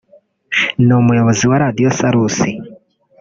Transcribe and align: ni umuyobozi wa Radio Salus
ni 0.85 0.93
umuyobozi 0.99 1.43
wa 1.49 1.57
Radio 1.63 1.87
Salus 1.97 2.37